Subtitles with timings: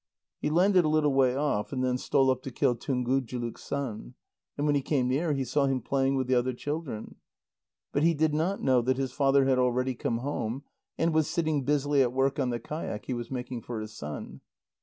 [0.39, 4.15] He landed a little way off, and then stole up to kill Tungujuluk's son.
[4.57, 7.17] And when he came near, he saw him playing with the other children.
[7.91, 10.63] But he did not know that his father had already come home,
[10.97, 14.41] and was sitting busily at work on the kayak he was making for his son.